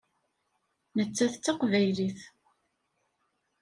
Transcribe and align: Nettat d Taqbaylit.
Nettat 0.97 1.33
d 1.39 1.41
Taqbaylit. 1.45 2.19